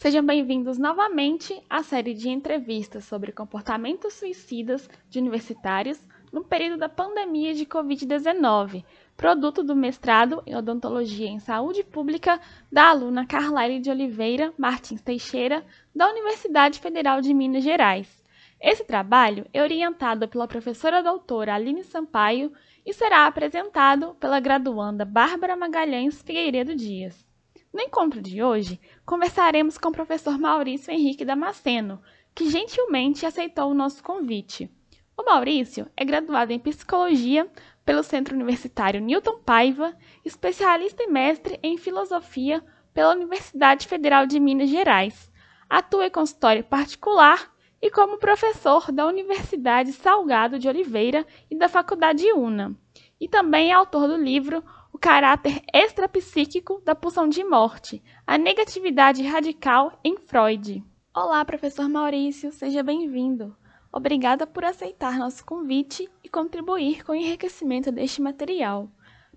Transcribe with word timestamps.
Sejam 0.00 0.24
bem-vindos 0.24 0.78
novamente 0.78 1.62
à 1.68 1.82
série 1.82 2.14
de 2.14 2.30
entrevistas 2.30 3.04
sobre 3.04 3.32
comportamentos 3.32 4.14
suicidas 4.14 4.88
de 5.10 5.18
universitários 5.18 6.00
no 6.32 6.42
período 6.42 6.78
da 6.78 6.88
pandemia 6.88 7.52
de 7.52 7.66
Covid-19, 7.66 8.82
produto 9.14 9.62
do 9.62 9.76
mestrado 9.76 10.42
em 10.46 10.56
Odontologia 10.56 11.28
em 11.28 11.38
Saúde 11.38 11.84
Pública 11.84 12.40
da 12.72 12.88
aluna 12.88 13.26
Carlaire 13.26 13.78
de 13.78 13.90
Oliveira 13.90 14.54
Martins 14.56 15.02
Teixeira, 15.02 15.62
da 15.94 16.08
Universidade 16.08 16.80
Federal 16.80 17.20
de 17.20 17.34
Minas 17.34 17.62
Gerais. 17.62 18.24
Esse 18.58 18.84
trabalho 18.84 19.44
é 19.52 19.62
orientado 19.62 20.26
pela 20.26 20.48
professora 20.48 21.02
doutora 21.02 21.54
Aline 21.54 21.84
Sampaio 21.84 22.50
e 22.86 22.94
será 22.94 23.26
apresentado 23.26 24.16
pela 24.18 24.40
graduanda 24.40 25.04
Bárbara 25.04 25.54
Magalhães 25.58 26.22
Figueiredo 26.22 26.74
Dias. 26.74 27.29
No 27.72 27.80
encontro 27.80 28.20
de 28.20 28.42
hoje, 28.42 28.80
conversaremos 29.06 29.78
com 29.78 29.90
o 29.90 29.92
professor 29.92 30.36
Maurício 30.36 30.92
Henrique 30.92 31.24
Damasceno, 31.24 32.02
que 32.34 32.50
gentilmente 32.50 33.24
aceitou 33.24 33.70
o 33.70 33.74
nosso 33.74 34.02
convite. 34.02 34.68
O 35.16 35.24
Maurício 35.24 35.86
é 35.96 36.04
graduado 36.04 36.52
em 36.52 36.58
Psicologia 36.58 37.48
pelo 37.84 38.02
Centro 38.02 38.34
Universitário 38.34 39.00
Newton 39.00 39.38
Paiva, 39.38 39.96
especialista 40.24 41.04
e 41.04 41.06
mestre 41.06 41.60
em 41.62 41.78
Filosofia 41.78 42.64
pela 42.92 43.14
Universidade 43.14 43.86
Federal 43.86 44.26
de 44.26 44.40
Minas 44.40 44.68
Gerais. 44.68 45.30
Atua 45.68 46.06
em 46.06 46.10
consultório 46.10 46.64
particular 46.64 47.52
e 47.80 47.88
como 47.88 48.18
professor 48.18 48.90
da 48.90 49.06
Universidade 49.06 49.92
Salgado 49.92 50.58
de 50.58 50.68
Oliveira 50.68 51.24
e 51.48 51.56
da 51.56 51.68
Faculdade 51.68 52.32
UNA. 52.32 52.74
E 53.20 53.28
também 53.28 53.70
é 53.70 53.74
autor 53.74 54.08
do 54.08 54.16
livro 54.16 54.64
caráter 54.98 55.62
extrapsíquico 55.72 56.82
da 56.84 56.94
pulsão 56.94 57.28
de 57.28 57.42
morte, 57.42 58.02
a 58.26 58.36
negatividade 58.36 59.22
radical 59.22 59.98
em 60.04 60.16
Freud. 60.16 60.84
Olá, 61.14 61.44
professor 61.44 61.88
Maurício, 61.88 62.52
seja 62.52 62.82
bem-vindo. 62.82 63.56
Obrigada 63.92 64.46
por 64.46 64.64
aceitar 64.64 65.18
nosso 65.18 65.44
convite 65.44 66.08
e 66.22 66.28
contribuir 66.28 67.04
com 67.04 67.12
o 67.12 67.14
enriquecimento 67.14 67.90
deste 67.90 68.20
material. 68.20 68.88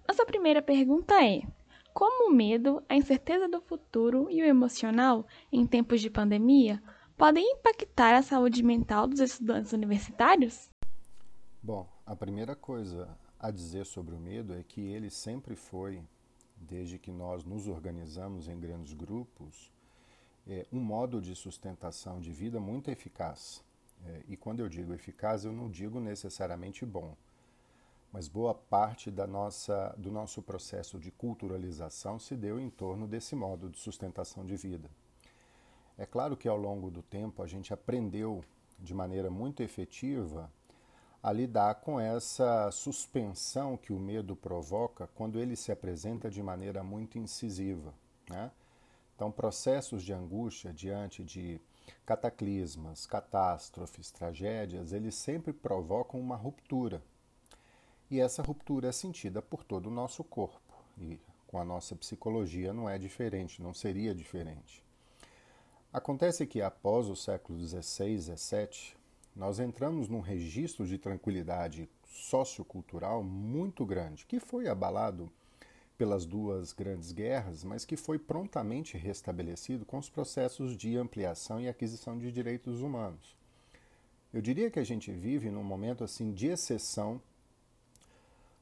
Nossa 0.08 0.26
primeira 0.26 0.62
pergunta 0.62 1.16
é: 1.24 1.42
como 1.94 2.30
o 2.30 2.34
medo, 2.36 2.84
a 2.90 2.96
incerteza 2.96 3.48
do 3.48 3.62
futuro 3.62 4.28
e 4.30 4.42
o 4.42 4.46
emocional, 4.46 5.26
em 5.52 5.66
tempos 5.66 6.02
de 6.02 6.10
pandemia, 6.10 6.82
podem 7.18 7.54
impactar 7.54 8.16
a 8.16 8.22
saúde 8.22 8.64
mental 8.64 9.08
dos 9.08 9.20
estudantes 9.20 9.72
universitários? 9.74 10.70
Bom, 11.62 11.88
a 12.06 12.16
primeira 12.16 12.56
coisa 12.56 13.08
a 13.44 13.52
dizer 13.52 13.86
sobre 13.86 14.16
o 14.16 14.20
medo 14.20 14.54
é 14.54 14.64
que 14.64 14.80
ele 14.80 15.10
sempre 15.10 15.54
foi, 15.54 16.02
desde 16.56 16.98
que 16.98 17.12
nós 17.12 17.44
nos 17.44 17.68
organizamos 17.68 18.48
em 18.48 18.58
grandes 18.58 18.94
grupos, 18.94 19.70
é, 20.48 20.66
um 20.72 20.80
modo 20.80 21.22
de 21.22 21.36
sustentação 21.36 22.22
de 22.22 22.32
vida 22.32 22.58
muito 22.58 22.90
eficaz. 22.90 23.62
É, 24.06 24.24
e 24.30 24.38
quando 24.38 24.62
eu 24.62 24.70
digo 24.70 24.94
eficaz, 24.94 25.44
eu 25.44 25.52
não 25.52 25.70
digo 25.70 26.00
necessariamente 26.00 26.86
bom, 26.86 27.18
mas 28.14 28.30
boa 28.30 28.56
parte 28.56 29.12
da 29.12 29.28
nossa, 29.28 29.94
do 29.98 30.10
nosso 30.10 30.42
processo 30.42 30.98
de 30.98 31.12
culturalização 31.12 32.18
se 32.20 32.38
deu 32.38 32.62
em 32.62 32.70
torno 32.70 33.06
desse 33.06 33.36
modo 33.36 33.70
de 33.70 33.78
sustentação 33.78 34.46
de 34.46 34.56
vida. 34.56 34.90
É 35.98 36.06
claro 36.06 36.38
que 36.38 36.48
ao 36.48 36.58
longo 36.58 36.90
do 36.90 37.04
tempo 37.04 37.44
a 37.44 37.48
gente 37.48 37.74
aprendeu 37.74 38.42
de 38.80 38.94
maneira 38.94 39.30
muito 39.30 39.62
efetiva 39.62 40.50
a 41.24 41.32
lidar 41.32 41.76
com 41.76 41.98
essa 41.98 42.70
suspensão 42.70 43.78
que 43.78 43.94
o 43.94 44.00
medo 44.00 44.36
provoca 44.36 45.08
quando 45.16 45.40
ele 45.40 45.56
se 45.56 45.72
apresenta 45.72 46.30
de 46.30 46.44
maneira 46.44 46.84
muito 46.84 47.18
incisiva. 47.18 47.94
Né? 48.30 48.52
Então, 49.16 49.32
processos 49.32 50.04
de 50.04 50.12
angústia 50.12 50.74
diante 50.74 51.24
de 51.24 51.62
cataclismas, 52.06 53.06
catástrofes, 53.06 54.12
tragédias, 54.12 54.92
eles 54.92 55.16
sempre 55.16 55.54
provocam 55.54 56.20
uma 56.20 56.36
ruptura. 56.36 57.02
E 58.12 58.20
essa 58.20 58.44
ruptura 58.44 58.90
é 58.90 58.92
sentida 58.92 59.42
por 59.42 59.64
todo 59.64 59.88
o 59.88 59.92
nosso 59.92 60.26
corpo. 60.26 60.60
E 60.98 61.18
com 61.48 61.58
a 61.58 61.64
nossa 61.64 61.96
psicologia 61.96 62.74
não 62.74 62.90
é 62.90 62.98
diferente, 62.98 63.62
não 63.62 63.74
seria 63.74 64.14
diferente. 64.14 64.84
Acontece 65.92 66.46
que 66.46 66.62
após 66.62 67.08
o 67.08 67.16
século 67.16 67.66
XVI, 67.66 68.20
XVII, 68.20 69.03
nós 69.36 69.60
entramos 69.60 70.08
num 70.08 70.20
registro 70.20 70.86
de 70.86 70.98
tranquilidade 70.98 71.90
sociocultural 72.06 73.24
muito 73.24 73.86
grande, 73.86 74.26
que 74.26 74.40
foi 74.40 74.68
abalado 74.68 75.32
pelas 75.98 76.26
duas 76.26 76.74
grandes 76.74 77.12
guerras, 77.12 77.64
mas 77.64 77.86
que 77.86 77.96
foi 77.96 78.20
prontamente 78.20 78.98
restabelecido 78.98 79.86
com 79.86 79.98
os 79.98 80.10
processos 80.10 80.76
de 80.76 80.98
ampliação 80.98 81.62
e 81.62 81.68
aquisição 81.68 82.18
de 82.18 82.32
direitos 82.32 82.82
humanos. 82.82 83.36
Eu 84.34 84.42
diria 84.42 84.72
que 84.72 84.80
a 84.80 84.84
gente 84.84 85.12
vive 85.12 85.52
num 85.52 85.64
momento 85.64 86.04
assim 86.04 86.34
de 86.34 86.48
exceção 86.48 87.22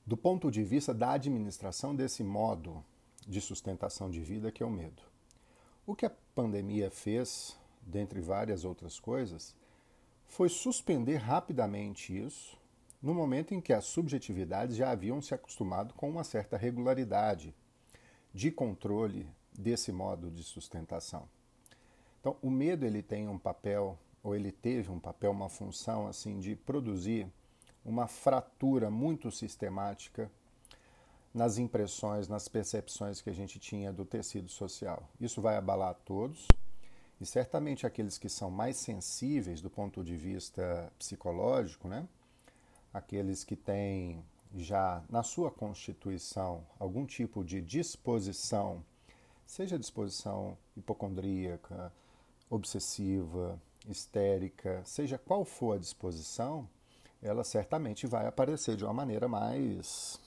do 0.06 0.18
ponto 0.18 0.52
de 0.52 0.64
vista 0.64 0.94
da 0.94 1.12
administração 1.12 1.96
desse 1.96 2.24
modo 2.24 2.84
de 3.28 3.40
sustentação 3.40 4.10
de 4.10 4.20
vida 4.20 4.52
que 4.52 4.64
é 4.64 4.66
o 4.66 4.70
medo. 4.70 5.02
O 5.86 5.96
que 5.96 6.06
a 6.06 6.12
pandemia 6.36 6.92
fez, 6.92 7.58
dentre 7.82 8.20
várias 8.20 8.66
outras 8.66 9.00
coisas, 9.00 9.56
foi 10.32 10.48
suspender 10.48 11.18
rapidamente 11.18 12.18
isso, 12.18 12.58
no 13.02 13.14
momento 13.14 13.54
em 13.54 13.60
que 13.60 13.74
as 13.74 13.84
subjetividades 13.84 14.78
já 14.78 14.90
haviam 14.90 15.22
se 15.22 15.36
acostumado 15.36 15.94
com 15.94 16.10
uma 16.10 16.24
certa 16.24 16.56
regularidade 16.56 17.54
de 18.34 18.50
controle 18.50 19.30
desse 19.52 19.92
modo 19.92 20.32
de 20.32 20.42
sustentação. 20.42 21.28
Então, 22.22 22.38
o 22.42 22.50
medo 22.50 22.86
ele 22.86 23.04
tem 23.04 23.28
um 23.28 23.38
papel, 23.38 24.00
ou 24.24 24.34
ele 24.34 24.54
teve 24.54 24.90
um 24.90 25.00
papel, 25.00 25.32
uma 25.32 25.50
função 25.50 26.08
assim 26.08 26.40
de 26.40 26.56
produzir 26.56 27.28
uma 27.84 28.08
fratura 28.08 28.90
muito 28.90 29.30
sistemática 29.32 30.32
nas 31.34 31.58
impressões, 31.58 32.30
nas 32.30 32.48
percepções 32.48 33.20
que 33.20 33.30
a 33.30 33.34
gente 33.34 33.60
tinha 33.60 33.92
do 33.92 34.06
tecido 34.06 34.48
social. 34.48 35.10
Isso 35.20 35.42
vai 35.42 35.58
abalar 35.58 35.94
todos, 36.06 36.48
e 37.22 37.26
certamente 37.26 37.86
aqueles 37.86 38.18
que 38.18 38.28
são 38.28 38.50
mais 38.50 38.78
sensíveis 38.78 39.62
do 39.62 39.70
ponto 39.70 40.04
de 40.04 40.18
vista 40.18 40.92
psicológico, 40.98 41.88
né? 41.88 42.08
aqueles 42.92 43.44
que 43.44 43.56
têm 43.56 44.26
já 44.56 45.04
na 45.08 45.22
sua 45.22 45.52
constituição 45.52 46.66
algum 46.80 47.06
tipo 47.06 47.44
de 47.44 47.62
disposição, 47.62 48.84
seja 49.46 49.78
disposição 49.78 50.58
hipocondríaca, 50.76 51.94
obsessiva, 52.50 53.62
histérica, 53.88 54.82
seja 54.84 55.20
qual 55.20 55.46
for 55.46 55.76
a 55.76 55.80
disposição, 55.80 56.68
ela 57.22 57.44
certamente 57.44 58.08
vai 58.08 58.26
aparecer 58.26 58.76
de 58.76 58.84
uma 58.84 58.94
maneira 58.94 59.28
mais 59.28 60.20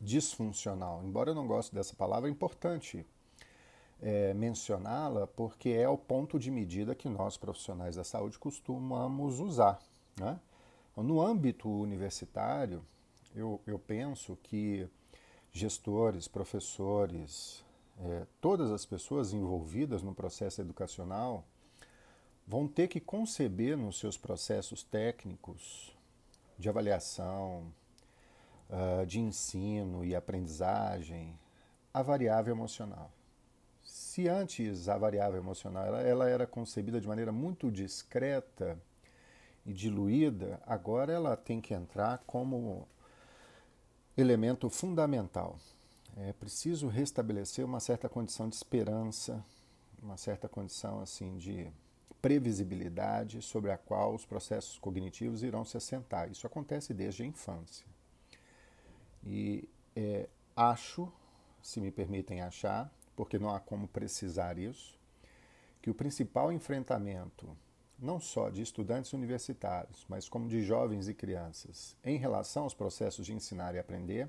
disfuncional. 0.00 1.00
Embora 1.04 1.30
eu 1.30 1.34
não 1.34 1.46
goste 1.46 1.72
dessa 1.72 1.94
palavra, 1.94 2.28
é 2.28 2.32
importante 2.32 3.06
é, 4.00 4.32
mencioná-la 4.34 5.26
porque 5.26 5.70
é 5.70 5.88
o 5.88 5.98
ponto 5.98 6.38
de 6.38 6.50
medida 6.50 6.94
que 6.94 7.08
nós, 7.08 7.36
profissionais 7.36 7.96
da 7.96 8.04
saúde, 8.04 8.38
costumamos 8.38 9.40
usar. 9.40 9.78
Né? 10.16 10.38
No 10.96 11.20
âmbito 11.20 11.68
universitário, 11.68 12.84
eu, 13.34 13.60
eu 13.66 13.78
penso 13.78 14.36
que 14.42 14.88
gestores, 15.52 16.28
professores, 16.28 17.64
é, 18.00 18.26
todas 18.40 18.70
as 18.70 18.86
pessoas 18.86 19.32
envolvidas 19.32 20.02
no 20.02 20.14
processo 20.14 20.60
educacional 20.60 21.44
vão 22.46 22.66
ter 22.66 22.88
que 22.88 23.00
conceber 23.00 23.76
nos 23.76 23.98
seus 23.98 24.16
processos 24.16 24.82
técnicos 24.82 25.94
de 26.58 26.68
avaliação, 26.68 27.72
uh, 28.68 29.06
de 29.06 29.20
ensino 29.20 30.04
e 30.04 30.16
aprendizagem 30.16 31.38
a 31.92 32.02
variável 32.02 32.54
emocional. 32.54 33.10
Se 33.88 34.28
antes 34.28 34.86
a 34.86 34.98
variável 34.98 35.40
emocional 35.40 35.86
ela, 35.86 36.02
ela 36.02 36.28
era 36.28 36.46
concebida 36.46 37.00
de 37.00 37.08
maneira 37.08 37.32
muito 37.32 37.70
discreta 37.70 38.78
e 39.64 39.72
diluída, 39.72 40.60
agora 40.66 41.10
ela 41.10 41.34
tem 41.38 41.58
que 41.58 41.72
entrar 41.72 42.18
como 42.26 42.86
elemento 44.14 44.68
fundamental. 44.68 45.56
É 46.18 46.34
preciso 46.34 46.86
restabelecer 46.86 47.64
uma 47.64 47.80
certa 47.80 48.10
condição 48.10 48.46
de 48.46 48.56
esperança, 48.56 49.42
uma 50.02 50.18
certa 50.18 50.50
condição 50.50 51.00
assim 51.00 51.38
de 51.38 51.72
previsibilidade 52.20 53.40
sobre 53.40 53.70
a 53.70 53.78
qual 53.78 54.14
os 54.14 54.26
processos 54.26 54.78
cognitivos 54.78 55.42
irão 55.42 55.64
se 55.64 55.78
assentar. 55.78 56.30
Isso 56.30 56.46
acontece 56.46 56.92
desde 56.92 57.22
a 57.22 57.26
infância. 57.26 57.86
E 59.24 59.66
é, 59.96 60.28
acho, 60.54 61.10
se 61.62 61.80
me 61.80 61.90
permitem 61.90 62.42
achar, 62.42 62.92
porque 63.18 63.36
não 63.36 63.52
há 63.52 63.58
como 63.58 63.88
precisar 63.88 64.58
isso, 64.58 64.96
que 65.82 65.90
o 65.90 65.94
principal 65.94 66.52
enfrentamento, 66.52 67.48
não 67.98 68.20
só 68.20 68.48
de 68.48 68.62
estudantes 68.62 69.12
universitários, 69.12 70.06
mas 70.08 70.28
como 70.28 70.48
de 70.48 70.62
jovens 70.62 71.08
e 71.08 71.14
crianças, 71.14 71.96
em 72.04 72.16
relação 72.16 72.62
aos 72.62 72.74
processos 72.74 73.26
de 73.26 73.34
ensinar 73.34 73.74
e 73.74 73.78
aprender, 73.80 74.28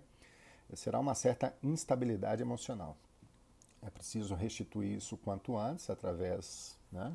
será 0.74 1.00
uma 1.00 1.13
certa 1.13 1.56
instabilidade 1.62 2.41
emocional. 2.41 2.97
É 3.83 3.91
preciso 3.91 4.33
restituir 4.33 4.97
isso 4.97 5.15
quanto 5.18 5.56
antes, 5.56 5.88
através. 5.92 6.75
Né? 6.92 7.13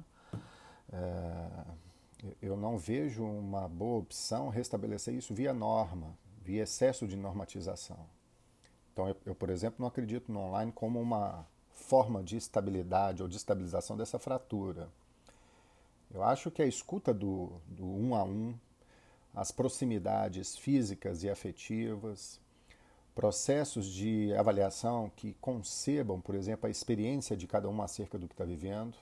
É, 0.93 1.65
eu 2.41 2.57
não 2.57 2.79
vejo 2.79 3.25
uma 3.25 3.69
boa 3.69 3.99
opção 3.99 4.49
restabelecer 4.49 5.13
isso 5.13 5.35
via 5.35 5.53
norma, 5.53 6.17
via 6.41 6.63
excesso 6.63 7.05
de 7.09 7.17
normatização. 7.17 7.99
Então, 8.93 9.13
eu, 9.27 9.35
por 9.35 9.51
exemplo, 9.51 9.79
não 9.81 9.89
acredito 9.89 10.31
no 10.31 10.39
online 10.39 10.71
como 10.71 11.01
uma 11.01 11.45
forma 11.75 12.23
de 12.23 12.37
estabilidade 12.37 13.23
ou 13.23 13.29
de 13.29 13.37
estabilização 13.37 13.97
dessa 13.97 14.19
fratura. 14.19 14.89
Eu 16.13 16.23
acho 16.23 16.51
que 16.51 16.63
a 16.63 16.67
escuta 16.67 17.13
do, 17.13 17.53
do 17.67 17.85
um 17.85 18.15
a 18.15 18.23
um, 18.25 18.55
as 19.35 19.51
proximidades 19.51 20.57
físicas 20.57 21.25
e 21.25 21.29
afetivas, 21.29 22.41
processos 23.15 23.87
de 23.87 24.35
avaliação 24.35 25.11
que 25.17 25.35
concebam, 25.41 26.21
por 26.21 26.35
exemplo, 26.35 26.67
a 26.67 26.71
experiência 26.71 27.37
de 27.37 27.47
cada 27.47 27.69
um 27.69 27.83
acerca 27.83 28.19
do 28.19 28.27
que 28.29 28.35
está 28.35 28.45
vivendo, 28.45 28.97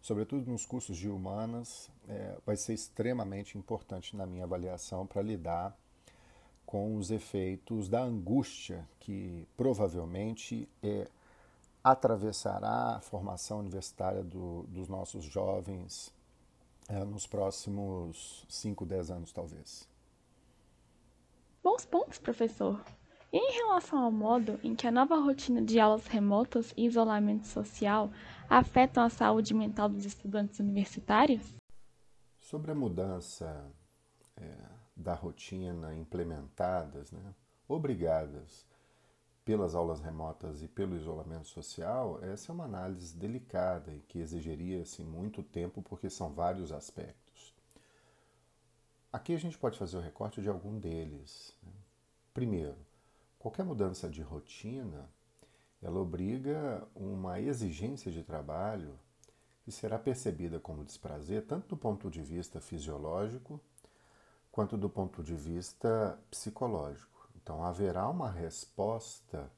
sobretudo 0.00 0.50
nos 0.50 0.64
cursos 0.64 0.96
de 0.96 1.08
humanas, 1.08 1.90
é, 2.08 2.36
vai 2.44 2.56
ser 2.56 2.74
extremamente 2.74 3.58
importante 3.58 4.16
na 4.16 4.26
minha 4.26 4.44
avaliação 4.44 5.06
para 5.06 5.22
lidar 5.22 5.76
com 6.64 6.96
os 6.96 7.10
efeitos 7.10 7.88
da 7.88 8.00
angústia 8.00 8.88
que 9.00 9.46
provavelmente 9.56 10.68
é, 10.82 11.08
atravessará 11.82 12.96
a 12.96 13.00
formação 13.00 13.60
universitária 13.60 14.22
do, 14.22 14.64
dos 14.64 14.88
nossos 14.88 15.24
jovens 15.24 16.12
é, 16.88 17.04
nos 17.04 17.26
próximos 17.26 18.44
5, 18.48 18.84
10 18.84 19.10
anos, 19.10 19.32
talvez. 19.32 19.88
Bons 21.62 21.84
pontos, 21.84 22.18
professor. 22.18 22.82
E 23.32 23.38
em 23.38 23.52
relação 23.52 24.00
ao 24.00 24.10
modo 24.10 24.58
em 24.62 24.74
que 24.74 24.86
a 24.86 24.90
nova 24.90 25.16
rotina 25.16 25.62
de 25.62 25.78
aulas 25.78 26.06
remotas 26.06 26.74
e 26.76 26.86
isolamento 26.86 27.46
social 27.46 28.10
afetam 28.48 29.04
a 29.04 29.10
saúde 29.10 29.54
mental 29.54 29.88
dos 29.88 30.04
estudantes 30.04 30.58
universitários? 30.58 31.54
Sobre 32.40 32.72
a 32.72 32.74
mudança 32.74 33.70
é, 34.36 34.56
da 34.96 35.14
rotina 35.14 35.94
implementadas, 35.94 37.12
né, 37.12 37.34
obrigadas 37.68 38.66
pelas 39.50 39.74
aulas 39.74 39.98
remotas 39.98 40.62
e 40.62 40.68
pelo 40.68 40.94
isolamento 40.94 41.48
social, 41.48 42.22
essa 42.22 42.52
é 42.52 42.54
uma 42.54 42.66
análise 42.66 43.16
delicada 43.16 43.92
e 43.92 43.98
que 43.98 44.20
exigiria 44.20 44.82
assim, 44.82 45.02
muito 45.02 45.42
tempo 45.42 45.82
porque 45.82 46.08
são 46.08 46.32
vários 46.32 46.70
aspectos. 46.70 47.52
Aqui 49.12 49.34
a 49.34 49.38
gente 49.38 49.58
pode 49.58 49.76
fazer 49.76 49.96
o 49.96 50.00
recorte 50.00 50.40
de 50.40 50.48
algum 50.48 50.78
deles. 50.78 51.52
Né? 51.64 51.72
Primeiro, 52.32 52.76
qualquer 53.40 53.64
mudança 53.64 54.08
de 54.08 54.22
rotina, 54.22 55.10
ela 55.82 55.98
obriga 55.98 56.86
uma 56.94 57.40
exigência 57.40 58.12
de 58.12 58.22
trabalho 58.22 58.96
que 59.64 59.72
será 59.72 59.98
percebida 59.98 60.60
como 60.60 60.84
desprazer 60.84 61.44
tanto 61.44 61.70
do 61.70 61.76
ponto 61.76 62.08
de 62.08 62.22
vista 62.22 62.60
fisiológico 62.60 63.60
quanto 64.52 64.78
do 64.78 64.88
ponto 64.88 65.24
de 65.24 65.34
vista 65.34 66.16
psicológico. 66.30 67.19
Então, 67.42 67.64
haverá 67.64 68.08
uma 68.08 68.30
resposta 68.30 69.50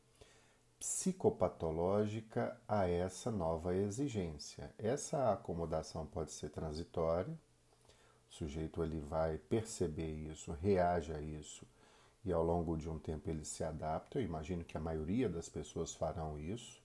psicopatológica 0.82 2.60
a 2.66 2.88
essa 2.88 3.30
nova 3.30 3.74
exigência. 3.74 4.74
Essa 4.76 5.32
acomodação 5.32 6.04
pode 6.04 6.32
ser 6.32 6.50
transitória, 6.50 7.32
o 8.28 8.34
sujeito 8.34 8.82
ele 8.82 8.98
vai 8.98 9.38
perceber 9.38 10.10
isso, 10.10 10.52
reage 10.52 11.12
a 11.12 11.20
isso 11.20 11.64
e 12.24 12.32
ao 12.32 12.42
longo 12.42 12.76
de 12.76 12.88
um 12.88 12.98
tempo 12.98 13.30
ele 13.30 13.44
se 13.44 13.62
adapta. 13.62 14.18
Eu 14.18 14.24
imagino 14.24 14.64
que 14.64 14.76
a 14.76 14.80
maioria 14.80 15.28
das 15.28 15.48
pessoas 15.48 15.94
farão 15.94 16.36
isso, 16.36 16.82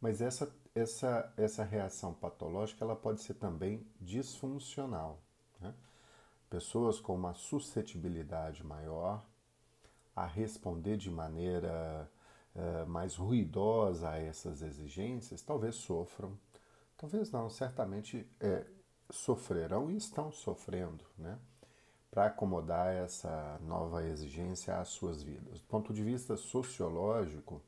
mas 0.00 0.20
essa, 0.20 0.52
essa, 0.74 1.32
essa 1.36 1.62
reação 1.62 2.12
patológica 2.12 2.84
ela 2.84 2.96
pode 2.96 3.20
ser 3.20 3.34
também 3.34 3.86
disfuncional. 4.00 5.20
Né? 5.60 5.72
Pessoas 6.50 6.98
com 6.98 7.14
uma 7.14 7.34
suscetibilidade 7.34 8.64
maior 8.64 9.24
a 10.14 10.26
responder 10.26 10.96
de 10.96 11.10
maneira 11.10 12.10
uh, 12.54 12.86
mais 12.86 13.14
ruidosa 13.16 14.10
a 14.10 14.18
essas 14.18 14.62
exigências, 14.62 15.42
talvez 15.42 15.76
sofram, 15.76 16.38
talvez 16.96 17.30
não, 17.30 17.48
certamente 17.48 18.26
é, 18.40 18.66
sofrerão 19.10 19.90
e 19.90 19.96
estão 19.96 20.30
sofrendo, 20.30 21.04
né? 21.18 21.38
Para 22.10 22.26
acomodar 22.26 22.88
essa 22.88 23.58
nova 23.62 24.04
exigência 24.04 24.78
às 24.78 24.88
suas 24.88 25.22
vidas. 25.22 25.60
Do 25.60 25.66
ponto 25.66 25.94
de 25.94 26.02
vista 26.02 26.36
sociológico, 26.36 27.62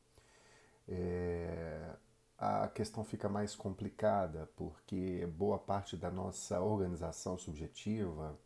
é, 0.86 1.96
a 2.36 2.68
questão 2.68 3.02
fica 3.04 3.26
mais 3.26 3.56
complicada, 3.56 4.50
porque 4.54 5.26
boa 5.34 5.58
parte 5.58 5.96
da 5.96 6.10
nossa 6.10 6.60
organização 6.60 7.38
subjetiva 7.38 8.38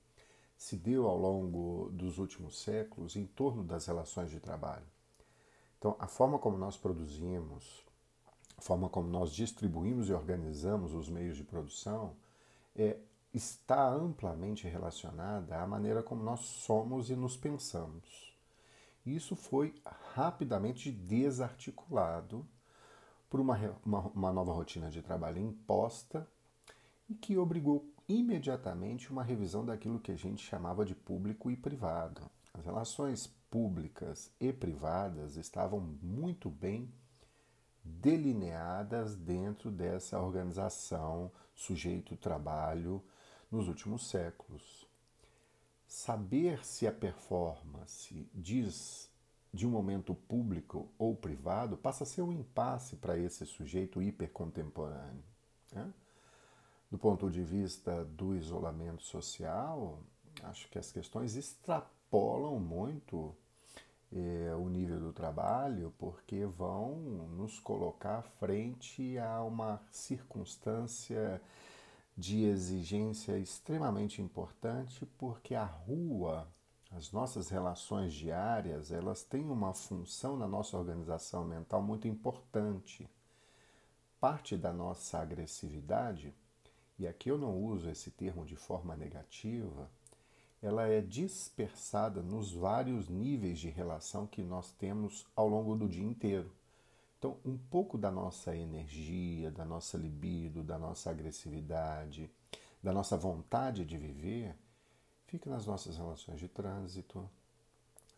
se 0.59 0.77
deu 0.77 1.07
ao 1.07 1.17
longo 1.17 1.89
dos 1.93 2.19
últimos 2.19 2.61
séculos 2.61 3.15
em 3.15 3.25
torno 3.25 3.63
das 3.63 3.87
relações 3.87 4.29
de 4.29 4.41
trabalho. 4.41 4.85
Então, 5.79 5.95
a 6.01 6.09
forma 6.09 6.37
como 6.37 6.59
nós 6.59 6.77
produzimos, 6.77 7.85
a 8.57 8.61
forma 8.61 8.89
como 8.89 9.09
nós 9.09 9.33
distribuímos 9.33 10.09
e 10.09 10.13
organizamos 10.13 10.93
os 10.93 11.09
meios 11.09 11.37
de 11.37 11.45
produção 11.45 12.17
é, 12.75 12.99
está 13.33 13.89
amplamente 13.89 14.67
relacionada 14.67 15.63
à 15.63 15.67
maneira 15.67 16.03
como 16.03 16.25
nós 16.25 16.41
somos 16.41 17.09
e 17.09 17.15
nos 17.15 17.37
pensamos. 17.37 18.37
Isso 19.07 19.37
foi 19.37 19.81
rapidamente 20.13 20.91
desarticulado 20.91 22.45
por 23.31 23.39
uma, 23.39 23.57
uma, 23.87 24.01
uma 24.09 24.33
nova 24.33 24.53
rotina 24.53 24.91
de 24.91 25.03
trabalho 25.03 25.41
imposta 25.41 26.27
e 27.09 27.15
que 27.15 27.39
obrigou 27.39 27.87
imediatamente 28.09 29.11
uma 29.13 29.23
revisão 29.23 29.65
daquilo 29.65 30.01
que 30.01 30.13
a 30.13 30.17
gente 30.17 30.45
chamava 30.45 30.85
de 30.85 30.95
público 30.95 31.51
e 31.51 31.57
privado. 31.57 32.23
As 32.55 32.65
relações 32.65 33.27
públicas 33.51 34.33
e 34.41 34.53
privadas 34.53 35.37
estavam 35.37 35.81
muito 36.03 36.49
bem 36.49 36.93
delineadas 37.85 39.15
dentro 39.15 39.71
dessa 39.71 40.21
organização 40.21 41.31
sujeito-trabalho 41.55 43.03
nos 43.51 43.69
últimos 43.69 44.09
séculos. 44.09 44.87
Saber 45.87 46.65
se 46.65 46.87
a 46.87 46.93
performance 46.93 48.29
diz 48.35 49.11
de 49.53 49.67
um 49.67 49.71
momento 49.71 50.15
público 50.15 50.88
ou 50.99 51.17
privado 51.17 51.77
passa 51.77 52.05
a 52.05 52.07
ser 52.07 52.23
um 52.23 52.33
impasse 52.33 52.97
para 52.97 53.17
esse 53.17 53.47
sujeito 53.47 54.03
hipercontemporâneo. 54.03 55.25
Né? 55.73 55.93
Do 56.90 56.97
ponto 56.97 57.30
de 57.30 57.42
vista 57.42 58.04
do 58.04 58.35
isolamento 58.35 59.02
social, 59.02 60.00
acho 60.45 60.68
que 60.71 60.78
as 60.78 60.90
questões 60.90 61.37
extrapolam 61.37 62.59
muito 62.59 63.37
eh, 64.11 64.54
o 64.59 64.71
nível 64.71 64.99
do 64.99 65.12
trabalho, 65.12 65.92
porque 65.99 66.47
vão 66.47 66.97
nos 67.37 67.61
colocar 67.61 68.23
frente 68.23 69.18
a 69.18 69.42
uma 69.42 69.83
circunstância 69.90 71.42
de 72.16 72.45
exigência 72.45 73.38
extremamente 73.38 74.23
importante, 74.23 75.04
porque 75.18 75.54
a 75.54 75.64
rua, 75.64 76.49
as 76.90 77.12
nossas 77.12 77.50
relações 77.50 78.14
diárias, 78.14 78.90
elas 78.90 79.23
têm 79.23 79.45
uma 79.50 79.75
função 79.75 80.38
na 80.38 80.49
nossa 80.49 80.78
organização 80.78 81.45
mental 81.45 81.83
muito 81.83 82.09
importante. 82.09 83.07
Parte 84.18 84.57
da 84.57 84.73
nossa 84.73 85.18
agressividade 85.18 86.35
e 86.99 87.07
aqui 87.07 87.31
eu 87.31 87.38
não 87.38 87.57
uso 87.57 87.88
esse 87.88 88.11
termo 88.11 88.45
de 88.45 88.57
forma 88.57 88.97
negativa, 88.97 89.88
ela 90.61 90.88
é 90.88 91.00
dispersada 91.00 92.21
nos 92.21 92.52
vários 92.52 93.09
níveis 93.09 93.61
de 93.61 93.69
relação 93.69 94.26
que 94.26 94.43
nós 94.43 94.73
temos 94.73 95.26
ao 95.37 95.49
longo 95.49 95.76
do 95.76 95.88
dia 95.88 96.05
inteiro. 96.05 96.50
Então, 97.19 97.37
um 97.45 97.57
pouco 97.57 97.97
da 97.97 98.11
nossa 98.11 98.57
energia, 98.57 99.50
da 99.50 99.64
nossa 99.64 99.97
libido, 99.97 100.62
da 100.62 100.78
nossa 100.78 101.11
agressividade, 101.11 102.31
da 102.83 102.93
nossa 102.93 103.17
vontade 103.17 103.85
de 103.85 103.97
viver, 103.97 104.57
fica 105.26 105.49
nas 105.50 105.67
nossas 105.67 105.97
relações 105.97 106.40
de 106.40 106.49
trânsito, 106.49 107.28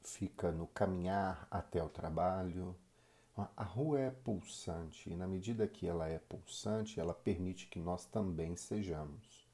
fica 0.03 0.51
no 0.51 0.67
caminhar 0.67 1.47
até 1.51 1.83
o 1.83 1.89
trabalho, 1.89 2.75
a 3.57 3.63
rua 3.63 4.01
é 4.01 4.11
pulsante 4.11 5.11
e, 5.11 5.17
na 5.17 5.27
medida 5.27 5.69
que 5.69 5.87
ela 5.87 6.09
é 6.09 6.19
pulsante, 6.19 6.99
ela 6.99 7.15
permite 7.15 7.67
que 7.69 7.79
nós 7.79 8.05
também 8.07 8.57
sejamos. 8.57 9.49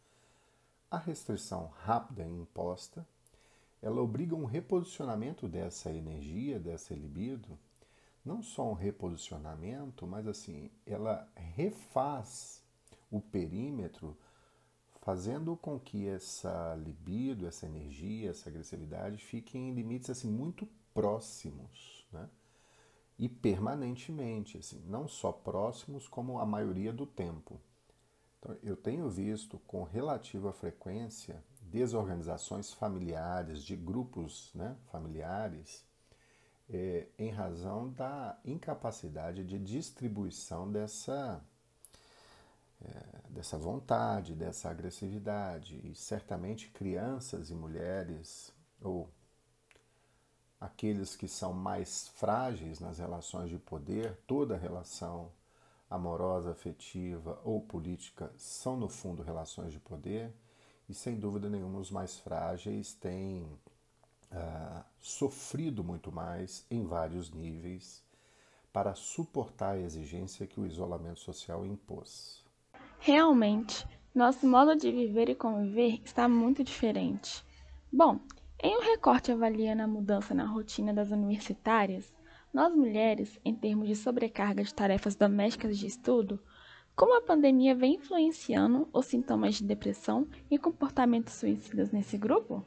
A 0.91 0.99
restrição 0.99 1.67
rápida 1.83 2.25
e 2.25 2.31
imposta, 2.31 3.07
ela 3.83 4.01
obriga 4.01 4.35
um 4.35 4.45
reposicionamento 4.45 5.47
dessa 5.47 5.93
energia, 5.93 6.59
dessa 6.59 6.95
libido, 6.95 7.59
não 8.25 8.43
só 8.43 8.71
um 8.71 8.75
reposicionamento, 8.75 10.07
mas 10.07 10.27
assim, 10.27 10.71
ela 10.85 11.29
refaz 11.35 12.63
o 13.11 13.21
perímetro, 13.21 14.17
fazendo 15.01 15.57
com 15.57 15.79
que 15.79 16.09
essa 16.09 16.75
libido, 16.75 17.47
essa 17.47 17.67
energia, 17.67 18.31
essa 18.31 18.49
agressividade 18.49 19.19
fiquem 19.19 19.69
em 19.69 19.75
limites 19.75 20.11
assim 20.11 20.29
muito 20.29 20.69
próximos, 20.93 22.07
né? 22.13 22.29
E 23.19 23.29
permanentemente, 23.29 24.59
assim, 24.59 24.83
não 24.87 25.09
só 25.09 25.33
próximos, 25.33 26.07
como 26.07 26.39
a 26.39 26.47
maioria 26.47 26.93
do 26.93 27.07
tempo. 27.07 27.61
Então, 28.39 28.57
eu 28.63 28.77
tenho 28.77 29.09
visto 29.09 29.59
com 29.67 29.83
relativa 29.83 30.53
frequência 30.53 31.43
desorganizações 31.63 32.73
familiares, 32.73 33.63
de 33.63 33.75
grupos 33.75 34.51
né, 34.55 34.77
familiares, 34.91 35.85
é, 36.69 37.07
em 37.19 37.31
razão 37.31 37.91
da 37.91 38.39
incapacidade 38.45 39.45
de 39.45 39.59
distribuição 39.59 40.71
dessa, 40.71 41.43
é, 42.83 43.31
dessa 43.31 43.59
vontade, 43.59 44.35
dessa 44.35 44.71
agressividade. 44.71 45.81
E 45.85 45.95
certamente 45.95 46.69
crianças 46.69 47.51
e 47.51 47.55
mulheres, 47.55 48.53
ou 48.81 49.11
aqueles 50.61 51.15
que 51.15 51.29
são 51.29 51.53
mais 51.53 52.09
frágeis 52.09 52.81
nas 52.81 52.99
relações 52.99 53.51
de 53.51 53.59
poder, 53.59 54.17
toda 54.27 54.57
relação 54.57 55.31
amorosa, 55.89 56.51
afetiva 56.51 57.41
ou 57.45 57.61
política 57.61 58.33
são, 58.37 58.77
no 58.77 58.89
fundo, 58.89 59.23
relações 59.23 59.73
de 59.73 59.79
poder, 59.79 60.33
e 60.89 60.95
sem 60.95 61.19
dúvida 61.19 61.49
nenhuma 61.49 61.79
os 61.79 61.91
mais 61.91 62.19
frágeis 62.19 62.95
têm 62.95 63.43
uh, 64.33 64.85
sofrido 64.99 65.83
muito 65.85 66.11
mais 66.11 66.65
em 66.71 66.85
vários 66.85 67.31
níveis 67.31 68.03
para 68.73 68.95
suportar 68.95 69.75
a 69.75 69.79
exigência 69.79 70.47
que 70.47 70.61
o 70.61 70.67
isolamento 70.67 71.21
social 71.21 71.65
impôs. 71.65 72.45
Realmente, 72.99 73.87
nosso 74.15 74.47
modo 74.47 74.77
de 74.77 74.91
viver 74.91 75.29
e 75.29 75.35
conviver 75.35 76.01
está 76.05 76.29
muito 76.29 76.63
diferente. 76.63 77.45
Bom, 77.93 78.21
em 78.63 78.77
um 78.77 78.81
recorte 78.81 79.31
avaliando 79.31 79.83
a 79.83 79.87
mudança 79.87 80.35
na 80.35 80.47
rotina 80.47 80.93
das 80.93 81.11
universitárias, 81.11 82.13
nós 82.53 82.75
mulheres, 82.75 83.39
em 83.45 83.55
termos 83.55 83.87
de 83.87 83.95
sobrecarga 83.95 84.65
de 84.65 84.75
tarefas 84.75 85.15
domésticas 85.15 85.79
de 85.79 85.87
estudo, 85.87 86.43
como 86.95 87.15
a 87.15 87.21
pandemia 87.21 87.75
vem 87.75 87.97
influenciando 87.97 88.89
os 88.93 89.05
sintomas 89.05 89.57
de 89.57 89.65
depressão 89.65 90.27
e 90.51 90.59
comportamentos 90.59 91.35
suicidas 91.35 91.93
nesse 91.93 92.17
grupo? 92.17 92.65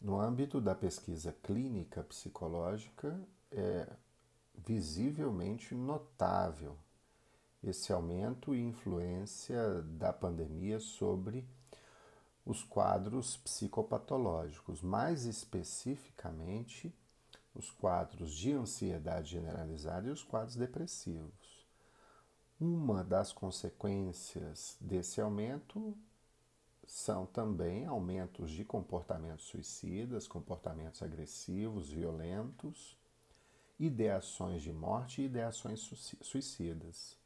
No 0.00 0.18
âmbito 0.18 0.60
da 0.60 0.74
pesquisa 0.74 1.36
clínica 1.42 2.02
psicológica, 2.02 3.20
é 3.50 3.86
visivelmente 4.54 5.74
notável 5.74 6.78
esse 7.62 7.92
aumento 7.92 8.54
e 8.54 8.60
influência 8.60 9.82
da 9.82 10.12
pandemia 10.12 10.80
sobre 10.80 11.46
os 12.44 12.62
quadros 12.64 13.36
psicopatológicos, 13.36 14.82
mais 14.82 15.24
especificamente 15.24 16.92
os 17.54 17.70
quadros 17.70 18.34
de 18.34 18.52
ansiedade 18.52 19.30
generalizada 19.30 20.08
e 20.08 20.10
os 20.10 20.22
quadros 20.22 20.56
depressivos. 20.56 21.66
Uma 22.60 23.04
das 23.04 23.32
consequências 23.32 24.76
desse 24.80 25.20
aumento 25.20 25.96
são 26.86 27.26
também 27.26 27.86
aumentos 27.86 28.50
de 28.50 28.64
comportamentos 28.64 29.46
suicidas, 29.46 30.26
comportamentos 30.26 31.02
agressivos, 31.02 31.90
violentos, 31.90 32.96
ideações 33.78 34.62
de 34.62 34.72
morte 34.72 35.22
e 35.22 35.24
ideações 35.26 35.80
suicidas. 36.20 37.16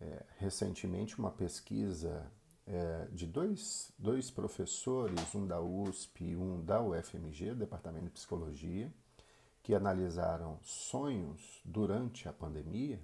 É, 0.00 0.24
recentemente, 0.38 1.18
uma 1.18 1.30
pesquisa 1.30 2.30
é, 2.66 3.08
de 3.12 3.26
dois, 3.26 3.92
dois 3.98 4.30
professores, 4.30 5.34
um 5.34 5.46
da 5.46 5.60
USP 5.60 6.24
e 6.24 6.36
um 6.36 6.64
da 6.64 6.80
UFMG, 6.80 7.54
Departamento 7.54 8.06
de 8.06 8.12
Psicologia, 8.12 8.92
que 9.62 9.74
analisaram 9.74 10.58
sonhos 10.62 11.60
durante 11.64 12.28
a 12.28 12.32
pandemia, 12.32 13.00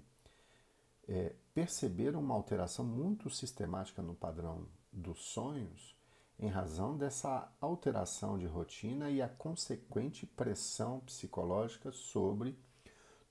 é, 1.08 1.34
perceberam 1.54 2.20
uma 2.20 2.34
alteração 2.34 2.84
muito 2.84 3.28
sistemática 3.30 4.02
no 4.02 4.14
padrão 4.14 4.66
dos 4.92 5.24
sonhos 5.26 5.96
em 6.38 6.48
razão 6.48 6.96
dessa 6.96 7.52
alteração 7.60 8.38
de 8.38 8.46
rotina 8.46 9.10
e 9.10 9.20
a 9.20 9.28
consequente 9.28 10.26
pressão 10.26 11.00
psicológica 11.00 11.92
sobre 11.92 12.58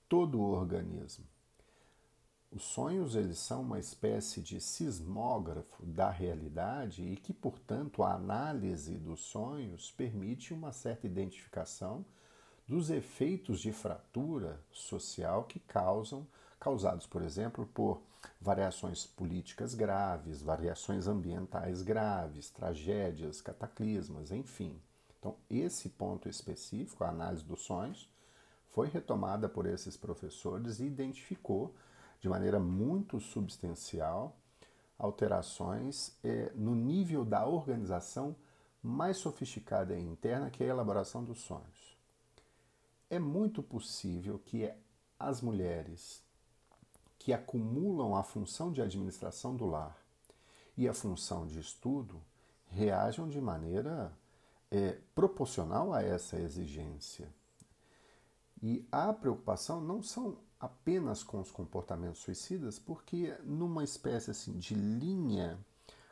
todo 0.08 0.40
o 0.40 0.52
organismo. 0.52 1.26
Os 2.52 2.64
sonhos 2.64 3.14
eles 3.14 3.38
são 3.38 3.62
uma 3.62 3.78
espécie 3.78 4.42
de 4.42 4.60
sismógrafo 4.60 5.86
da 5.86 6.10
realidade 6.10 7.04
e 7.04 7.14
que, 7.14 7.32
portanto, 7.32 8.02
a 8.02 8.14
análise 8.14 8.96
dos 8.96 9.20
sonhos 9.20 9.92
permite 9.92 10.52
uma 10.52 10.72
certa 10.72 11.06
identificação 11.06 12.04
dos 12.66 12.90
efeitos 12.90 13.60
de 13.60 13.72
fratura 13.72 14.60
social 14.72 15.44
que 15.44 15.60
causam 15.60 16.26
causados, 16.58 17.06
por 17.06 17.22
exemplo, 17.22 17.66
por 17.66 18.02
variações 18.40 19.06
políticas 19.06 19.72
graves, 19.72 20.42
variações 20.42 21.06
ambientais 21.06 21.82
graves, 21.82 22.50
tragédias, 22.50 23.40
cataclismas, 23.40 24.32
enfim. 24.32 24.80
Então, 25.18 25.36
esse 25.48 25.88
ponto 25.88 26.28
específico, 26.28 27.04
a 27.04 27.10
análise 27.10 27.44
dos 27.44 27.62
sonhos, 27.62 28.10
foi 28.70 28.88
retomada 28.88 29.48
por 29.48 29.66
esses 29.66 29.96
professores 29.96 30.80
e 30.80 30.84
identificou 30.84 31.74
de 32.20 32.28
maneira 32.28 32.60
muito 32.60 33.18
substancial 33.18 34.36
alterações 35.00 36.14
eh, 36.22 36.52
no 36.54 36.74
nível 36.74 37.24
da 37.24 37.46
organização 37.46 38.36
mais 38.82 39.16
sofisticada 39.16 39.94
e 39.94 40.02
interna, 40.02 40.50
que 40.50 40.62
é 40.62 40.66
a 40.66 40.70
elaboração 40.70 41.24
dos 41.24 41.40
sonhos. 41.40 41.98
É 43.08 43.18
muito 43.18 43.62
possível 43.62 44.38
que 44.38 44.70
as 45.18 45.40
mulheres 45.40 46.22
que 47.18 47.32
acumulam 47.32 48.14
a 48.14 48.22
função 48.22 48.70
de 48.72 48.80
administração 48.80 49.56
do 49.56 49.66
lar 49.66 49.96
e 50.76 50.86
a 50.86 50.94
função 50.94 51.46
de 51.46 51.58
estudo 51.58 52.22
reajam 52.68 53.28
de 53.28 53.40
maneira 53.40 54.12
é, 54.70 54.98
proporcional 55.14 55.92
a 55.92 56.02
essa 56.02 56.38
exigência. 56.38 57.28
E 58.62 58.86
a 58.92 59.12
preocupação 59.12 59.80
não 59.80 60.02
são 60.02 60.38
apenas 60.60 61.22
com 61.22 61.40
os 61.40 61.50
comportamentos 61.50 62.20
suicidas, 62.20 62.78
porque 62.78 63.34
numa 63.44 63.82
espécie 63.82 64.30
assim, 64.30 64.58
de 64.58 64.74
linha 64.74 65.58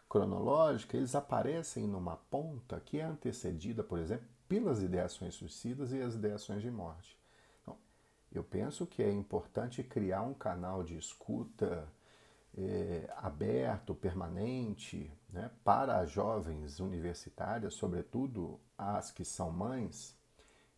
cronológica, 0.08 0.96
eles 0.96 1.14
aparecem 1.14 1.86
numa 1.86 2.16
ponta 2.16 2.80
que 2.80 2.98
é 2.98 3.04
antecedida, 3.04 3.84
por 3.84 3.98
exemplo, 3.98 4.26
pelas 4.48 4.82
ideações 4.82 5.34
suicidas 5.34 5.92
e 5.92 6.00
as 6.00 6.14
ideações 6.14 6.62
de 6.62 6.70
morte. 6.70 7.16
Então, 7.60 7.76
eu 8.32 8.42
penso 8.42 8.86
que 8.86 9.02
é 9.02 9.12
importante 9.12 9.82
criar 9.82 10.22
um 10.22 10.32
canal 10.32 10.82
de 10.82 10.96
escuta 10.96 11.86
é, 12.56 13.12
aberto, 13.18 13.94
permanente, 13.94 15.12
né, 15.28 15.50
para 15.62 15.98
as 15.98 16.10
jovens 16.10 16.80
universitárias, 16.80 17.74
sobretudo 17.74 18.58
as 18.78 19.10
que 19.10 19.24
são 19.26 19.52
mães 19.52 20.16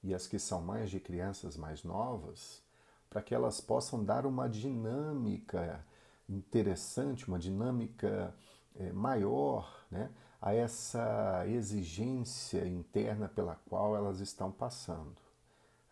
e 0.03 0.13
as 0.13 0.27
que 0.27 0.41
são 0.41 0.61
mães 0.61 0.91
de 0.91 0.99
crianças 0.99 1.57
mais 1.57 1.85
novas, 1.85 2.63
para 3.11 3.21
que 3.21 3.35
elas 3.35 3.61
possam 3.61 4.05
dar 4.05 4.25
uma 4.25 4.49
dinâmica 4.49 5.85
interessante, 6.29 7.27
uma 7.27 7.39
dinâmica 7.39 8.33
é, 8.77 8.93
maior 8.93 9.85
né, 9.91 10.11
a 10.41 10.55
essa 10.55 11.45
exigência 11.49 12.65
interna 12.67 13.29
pela 13.29 13.57
qual 13.69 13.97
elas 13.97 14.21
estão 14.21 14.51
passando. 14.53 15.17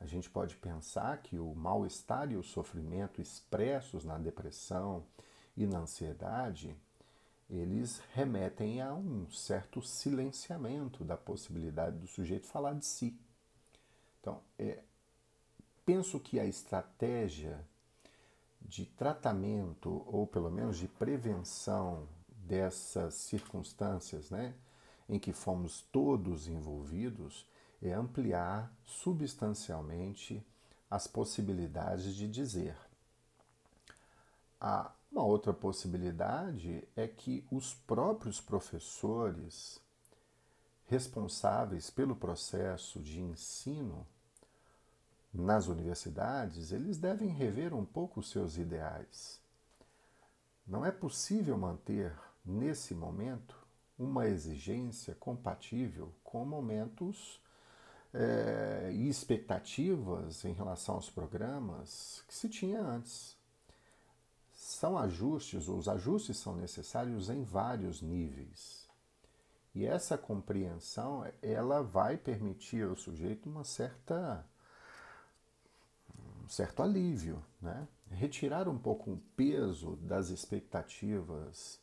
A 0.01 0.07
gente 0.07 0.31
pode 0.31 0.57
pensar 0.57 1.19
que 1.19 1.39
o 1.41 1.53
mal-estar 1.55 2.31
e 2.31 2.37
o 2.37 2.43
sofrimento 2.43 3.21
expressos 3.21 4.05
na 4.05 4.17
depressão 4.17 5.05
e 5.57 5.67
na 5.67 5.81
ansiedade, 5.81 6.77
eles 7.51 8.01
remetem 8.13 8.81
a 8.81 8.95
um 8.95 9.29
certo 9.31 9.83
silenciamento 9.83 11.03
da 11.03 11.17
possibilidade 11.17 11.99
do 11.99 12.07
sujeito 12.07 12.47
falar 12.47 12.75
de 12.75 12.87
si. 12.87 13.19
Então, 14.21 14.41
é, 14.57 14.85
penso 15.89 16.21
que 16.21 16.39
a 16.39 16.45
estratégia 16.45 17.67
de 18.61 18.85
tratamento, 18.85 20.05
ou 20.07 20.27
pelo 20.27 20.51
menos 20.51 20.77
de 20.77 20.87
prevenção 20.87 22.07
dessas 22.29 23.15
circunstâncias 23.15 24.29
né, 24.29 24.55
em 25.09 25.19
que 25.19 25.33
fomos 25.33 25.81
todos 25.91 26.47
envolvidos, 26.47 27.49
é 27.81 27.95
ampliar 27.95 28.71
substancialmente 28.85 30.47
as 30.91 31.07
possibilidades 31.07 32.15
de 32.15 32.29
dizer. 32.29 32.77
A, 34.61 34.93
uma 35.11 35.25
outra 35.25 35.55
possibilidade 35.55 36.87
é 36.95 37.09
que 37.09 37.47
os 37.51 37.73
próprios 37.73 38.43
professores 38.43 39.81
responsáveis 40.87 41.89
pelo 41.89 42.15
processo 42.15 43.01
de 43.01 43.23
ensino 43.23 44.07
nas 45.39 45.69
universidades, 45.69 46.73
eles 46.73 46.99
devem 46.99 47.29
rever 47.29 47.73
um 47.73 47.85
pouco 47.85 48.19
os 48.19 48.29
seus 48.29 48.59
ideais. 48.59 49.41
Não 50.67 50.85
é 50.85 50.91
possível 50.91 51.57
manter, 51.57 52.13
nesse 52.45 52.93
momento, 52.93 53.57
uma 53.97 54.27
exigência 54.27 55.15
compatível 55.15 56.13
com 56.25 56.45
momentos 56.45 57.41
é, 58.13 58.91
e 58.93 59.09
expectativas 59.09 60.45
em 60.45 60.53
relação 60.53 60.97
aos 60.97 61.09
programas 61.09 62.25
que 62.27 62.35
se 62.35 62.49
tinha 62.49 62.81
antes. 62.81 63.37
São 64.53 64.99
ajustes, 64.99 65.69
os 65.69 65.89
ajustes 65.89 66.37
são 66.37 66.57
necessários 66.57 67.31
em 67.31 67.45
vários 67.45 68.03
níveis. 68.03 68.89
E 69.73 69.87
essa 69.87 70.19
compreensão, 70.19 71.25
ela 71.41 71.81
vai 71.81 72.17
permitir 72.17 72.85
ao 72.85 72.97
sujeito 72.97 73.49
uma 73.49 73.63
certa 73.63 74.45
um 76.49 76.51
certo 76.51 76.83
alívio, 76.83 77.45
né? 77.61 77.87
Retirar 78.11 78.69
um 78.69 78.79
pouco 78.79 79.11
o 79.11 79.19
peso 79.37 79.97
das 79.97 80.31
expectativas 80.31 81.79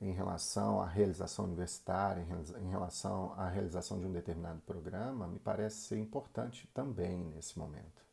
em 0.00 0.12
relação 0.12 0.80
à 0.80 0.86
realização 0.86 1.44
universitária, 1.44 2.24
em 2.62 2.70
relação 2.70 3.34
à 3.36 3.48
realização 3.48 3.98
de 3.98 4.06
um 4.06 4.12
determinado 4.12 4.60
programa, 4.60 5.26
me 5.26 5.40
parece 5.40 5.88
ser 5.88 5.98
importante 5.98 6.70
também 6.72 7.18
nesse 7.34 7.58
momento. 7.58 8.06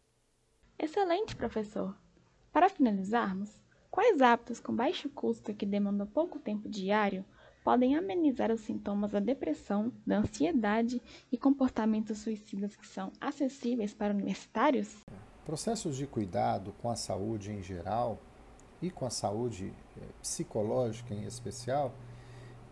Excelente, 0.79 1.35
professor! 1.35 1.95
Para 2.51 2.69
finalizarmos, 2.69 3.55
quais 3.91 4.19
hábitos 4.19 4.59
com 4.59 4.75
baixo 4.75 5.07
custo 5.11 5.53
que 5.53 5.65
demandam 5.65 6.07
pouco 6.07 6.39
tempo 6.39 6.67
diário 6.67 7.23
podem 7.63 7.95
amenizar 7.95 8.51
os 8.51 8.61
sintomas 8.61 9.11
da 9.11 9.19
depressão, 9.19 9.93
da 10.05 10.17
ansiedade 10.17 10.99
e 11.31 11.37
comportamentos 11.37 12.17
suicidas 12.17 12.75
que 12.75 12.87
são 12.87 13.11
acessíveis 13.21 13.93
para 13.93 14.13
universitários? 14.13 15.05
Processos 15.47 15.95
de 15.95 16.05
cuidado 16.05 16.73
com 16.81 16.89
a 16.89 16.95
saúde 16.97 17.53
em 17.53 17.63
geral 17.63 18.19
e 18.81 18.91
com 18.91 19.05
a 19.05 19.09
saúde 19.09 19.73
eh, 19.95 20.01
psicológica 20.21 21.13
em 21.13 21.23
especial, 21.23 21.93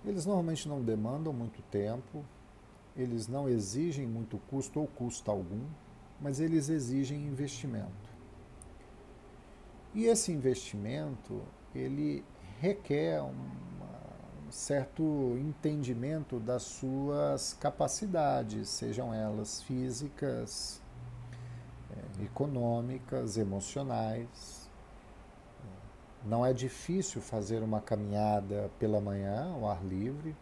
eles 0.03 0.25
normalmente 0.25 0.67
não 0.67 0.81
demandam 0.81 1.31
muito 1.31 1.61
tempo, 1.71 2.25
eles 2.93 3.29
não 3.29 3.47
exigem 3.47 4.05
muito 4.05 4.37
custo 4.49 4.81
ou 4.81 4.87
custo 4.87 5.31
algum, 5.31 5.65
mas 6.19 6.41
eles 6.41 6.67
exigem 6.67 7.25
investimento. 7.25 8.09
E 9.93 10.03
esse 10.03 10.33
investimento, 10.33 11.43
ele 11.73 12.25
requer 12.59 13.21
um 13.23 14.51
certo 14.51 15.37
entendimento 15.39 16.41
das 16.41 16.63
suas 16.63 17.53
capacidades, 17.53 18.67
sejam 18.67 19.13
elas 19.13 19.61
físicas, 19.61 20.81
econômicas, 22.21 23.37
emocionais, 23.37 24.65
não 26.25 26.43
é 26.43 26.51
difícil 26.51 27.21
fazer 27.21 27.61
uma 27.61 27.79
caminhada 27.79 28.71
pela 28.79 28.99
manhã 28.99 29.53
ao 29.53 29.69
ar 29.69 29.85
livre. 29.85 30.35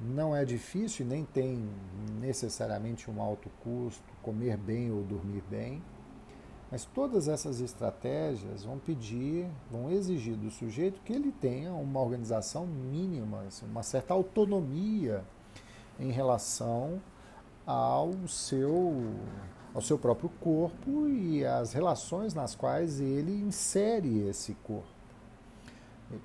Não 0.00 0.34
é 0.34 0.44
difícil 0.44 1.04
e 1.04 1.08
nem 1.08 1.24
tem 1.24 1.68
necessariamente 2.20 3.10
um 3.10 3.20
alto 3.20 3.50
custo 3.62 4.02
comer 4.22 4.56
bem 4.56 4.90
ou 4.90 5.02
dormir 5.02 5.42
bem. 5.50 5.82
Mas 6.70 6.84
todas 6.84 7.28
essas 7.28 7.60
estratégias 7.60 8.64
vão 8.64 8.78
pedir, 8.78 9.46
vão 9.70 9.90
exigir 9.90 10.36
do 10.36 10.50
sujeito 10.50 11.02
que 11.02 11.12
ele 11.12 11.30
tenha 11.32 11.72
uma 11.72 12.00
organização 12.00 12.66
mínima, 12.66 13.42
assim, 13.42 13.66
uma 13.66 13.82
certa 13.82 14.14
autonomia 14.14 15.24
em 16.00 16.10
relação 16.10 17.00
ao 17.66 18.12
seu 18.26 19.12
ao 19.74 19.80
seu 19.80 19.98
próprio 19.98 20.30
corpo 20.40 21.08
e 21.08 21.44
às 21.44 21.72
relações 21.72 22.34
nas 22.34 22.54
quais 22.54 23.00
ele 23.00 23.32
insere 23.32 24.28
esse 24.28 24.54
corpo. 24.62 25.02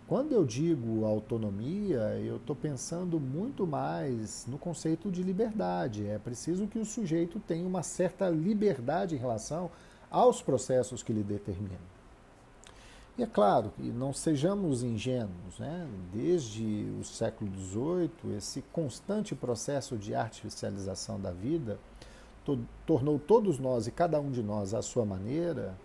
Quando 0.06 0.34
eu 0.34 0.44
digo 0.44 1.06
autonomia, 1.06 2.20
eu 2.20 2.36
estou 2.36 2.56
pensando 2.56 3.20
muito 3.20 3.66
mais 3.66 4.46
no 4.46 4.58
conceito 4.58 5.10
de 5.10 5.24
liberdade. 5.24 6.06
É 6.06 6.20
preciso 6.20 6.68
que 6.68 6.78
o 6.78 6.86
sujeito 6.86 7.40
tenha 7.40 7.66
uma 7.66 7.84
certa 7.84 8.30
liberdade 8.30 9.16
em 9.16 9.18
relação 9.18 9.72
aos 10.12 10.42
processos 10.42 11.02
que 11.02 11.14
lhe 11.14 11.24
determinam. 11.24 11.80
E 13.18 13.24
é 13.24 13.26
claro 13.26 13.72
que 13.76 13.82
não 13.82 14.14
sejamos 14.14 14.84
ingênuos, 14.84 15.58
né? 15.58 15.88
desde 16.14 16.88
o 17.00 17.04
século 17.04 17.50
XVIII, 17.52 18.38
esse 18.38 18.62
constante 18.74 19.34
processo 19.34 19.98
de 19.98 20.14
artificialização 20.14 21.20
da 21.20 21.32
vida 21.32 21.80
to 22.48 22.60
tornou 22.86 23.20
todos 23.20 23.60
nós 23.60 23.86
e 23.88 23.92
cada 23.92 24.18
um 24.22 24.32
de 24.32 24.42
nós 24.42 24.74
à 24.74 24.82
sua 24.82 25.06
maneira 25.06 25.76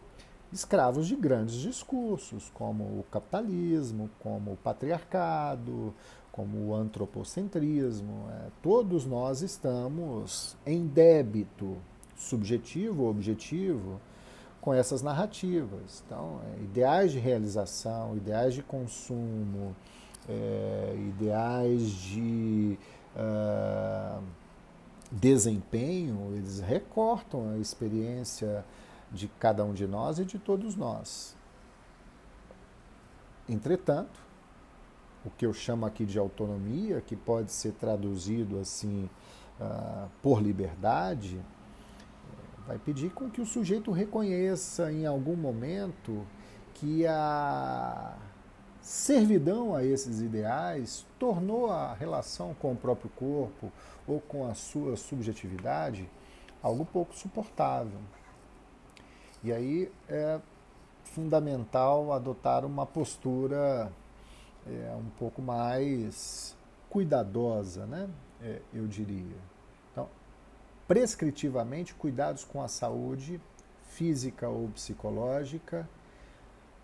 escravos 0.53 1.09
de 1.09 1.17
grandes 1.17 1.57
discursos, 1.57 2.51
como 2.55 2.85
o 2.85 3.05
capitalismo, 3.11 4.09
como 4.21 4.53
o 4.53 4.57
patriarcado, 4.57 5.93
como 6.31 6.69
o 6.69 6.75
antropocentrismo. 6.75 8.29
É, 8.31 8.51
todos 8.63 9.05
nós 9.07 9.41
estamos 9.41 10.57
em 10.65 10.87
débito 10.87 11.79
subjetivo 12.15 13.05
ou 13.05 13.11
objetivo 13.11 13.99
com 14.61 14.73
essas 14.73 15.03
narrativas. 15.03 16.05
Então, 16.07 16.41
é, 16.45 16.63
ideais 16.63 17.13
de 17.13 17.19
realização, 17.19 18.17
ideais 18.17 18.55
de 18.55 18.63
consumo, 18.63 19.75
é, 20.29 20.95
ideais 20.97 21.91
de. 21.91 22.79
Uh, 23.17 24.23
desempenho, 25.13 26.35
eles 26.35 26.61
recortam 26.61 27.53
a 27.53 27.59
experiência 27.59 28.65
de 29.11 29.29
cada 29.39 29.65
um 29.65 29.75
de 29.75 29.87
nós 29.87 30.19
e 30.19 30.25
de 30.25 30.39
todos 30.39 30.75
nós. 30.75 31.37
Entretanto, 33.49 34.21
o 35.25 35.31
que 35.31 35.45
eu 35.45 35.53
chamo 35.53 35.85
aqui 35.85 36.07
de 36.07 36.19
autonomia, 36.19 37.01
que 37.01 37.15
pode 37.15 37.53
ser 37.53 37.73
traduzido 37.73 38.59
assim 38.59 39.09
uh, 39.61 40.09
por 40.23 40.43
liberdade, 40.43 41.41
vai 42.67 42.79
pedir 42.79 43.11
com 43.11 43.31
que 43.31 43.41
o 43.41 43.47
sujeito 43.47 43.91
reconheça 43.91 44.91
em 44.91 45.05
algum 45.05 45.37
momento 45.37 46.27
que 46.75 47.07
a 47.07 48.17
servidão 48.83 49.75
a 49.75 49.85
esses 49.85 50.21
ideais 50.21 51.07
tornou 51.19 51.71
a 51.71 51.95
relação 51.95 52.53
com 52.55 52.73
o 52.73 52.77
próprio 52.77 53.11
corpo 53.11 53.73
ou 54.07 54.21
com 54.21 54.47
a 54.49 54.55
sua 54.55 54.97
subjetividade 54.97 56.09
algo 56.63 56.85
pouco 56.85 57.15
suportável. 57.15 57.99
E 59.43 59.53
aí 59.53 59.91
é 60.09 60.41
fundamental 61.05 62.13
adotar 62.13 62.65
uma 62.65 62.87
postura 62.87 63.91
é, 64.67 64.95
um 64.95 65.11
pouco 65.19 65.43
mais 65.43 66.57
cuidadosa, 66.89 67.87
né? 67.87 68.09
É, 68.41 68.61
eu 68.73 68.87
diria. 68.87 69.37
Então, 69.91 70.09
prescritivamente, 70.87 71.95
cuidados 71.95 72.45
com 72.45 72.63
a 72.63 72.69
saúde 72.69 73.41
física 73.89 74.49
ou 74.49 74.69
psicológica 74.69 75.89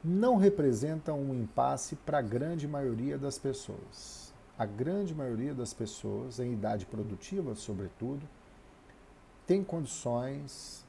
não 0.03 0.37
representam 0.37 1.21
um 1.21 1.35
impasse 1.35 1.97
para 1.97 2.19
a 2.19 2.23
grande 2.23 2.69
maioria 2.69 3.19
das 3.19 3.39
pessoas. 3.39 4.33
A 4.59 4.67
grande 4.67 5.15
maioria 5.15 5.55
das 5.55 5.73
pessoas, 5.73 6.39
em 6.39 6.53
idade 6.53 6.87
produtiva, 6.87 7.55
sobretudo, 7.55 8.29
tem 9.47 9.63
condições 9.63 10.85